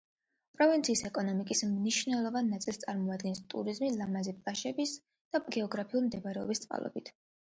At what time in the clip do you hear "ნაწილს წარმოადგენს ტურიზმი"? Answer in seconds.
2.53-3.91